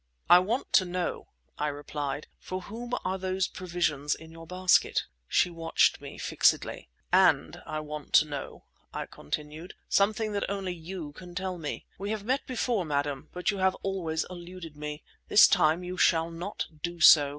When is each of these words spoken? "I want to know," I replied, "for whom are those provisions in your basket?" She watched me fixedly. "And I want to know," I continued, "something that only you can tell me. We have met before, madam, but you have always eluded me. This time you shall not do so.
"I 0.31 0.39
want 0.39 0.73
to 0.73 0.83
know," 0.85 1.27
I 1.59 1.67
replied, 1.67 2.25
"for 2.39 2.61
whom 2.61 2.93
are 3.05 3.19
those 3.19 3.47
provisions 3.47 4.15
in 4.15 4.31
your 4.31 4.47
basket?" 4.47 5.03
She 5.27 5.51
watched 5.51 6.01
me 6.01 6.17
fixedly. 6.17 6.89
"And 7.13 7.61
I 7.67 7.81
want 7.81 8.11
to 8.13 8.25
know," 8.25 8.65
I 8.91 9.05
continued, 9.05 9.75
"something 9.89 10.31
that 10.31 10.49
only 10.49 10.73
you 10.73 11.11
can 11.11 11.35
tell 11.35 11.59
me. 11.59 11.85
We 11.99 12.09
have 12.09 12.23
met 12.23 12.47
before, 12.47 12.83
madam, 12.83 13.29
but 13.31 13.51
you 13.51 13.59
have 13.59 13.75
always 13.83 14.25
eluded 14.27 14.75
me. 14.75 15.03
This 15.27 15.47
time 15.47 15.83
you 15.83 15.97
shall 15.97 16.31
not 16.31 16.65
do 16.81 16.99
so. 16.99 17.29